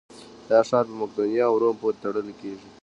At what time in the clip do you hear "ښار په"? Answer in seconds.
0.69-0.95